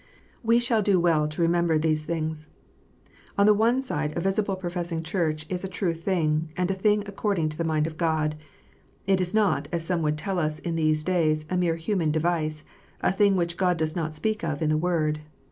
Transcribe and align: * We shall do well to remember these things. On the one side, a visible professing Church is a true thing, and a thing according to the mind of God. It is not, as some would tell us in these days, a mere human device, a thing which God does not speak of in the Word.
* 0.25 0.43
We 0.51 0.57
shall 0.57 0.81
do 0.81 0.99
well 0.99 1.27
to 1.27 1.43
remember 1.43 1.77
these 1.77 2.05
things. 2.05 2.49
On 3.37 3.45
the 3.45 3.53
one 3.53 3.83
side, 3.83 4.17
a 4.17 4.19
visible 4.19 4.55
professing 4.55 5.03
Church 5.03 5.45
is 5.47 5.63
a 5.63 5.67
true 5.67 5.93
thing, 5.93 6.49
and 6.57 6.71
a 6.71 6.73
thing 6.73 7.03
according 7.05 7.49
to 7.49 7.57
the 7.59 7.63
mind 7.63 7.85
of 7.85 7.97
God. 7.97 8.33
It 9.05 9.21
is 9.21 9.31
not, 9.35 9.67
as 9.71 9.85
some 9.85 10.01
would 10.01 10.17
tell 10.17 10.39
us 10.39 10.57
in 10.57 10.75
these 10.75 11.03
days, 11.03 11.45
a 11.51 11.55
mere 11.55 11.75
human 11.75 12.09
device, 12.09 12.63
a 13.01 13.13
thing 13.13 13.35
which 13.35 13.57
God 13.57 13.77
does 13.77 13.95
not 13.95 14.15
speak 14.15 14.43
of 14.43 14.63
in 14.63 14.69
the 14.69 14.75
Word. 14.77 15.21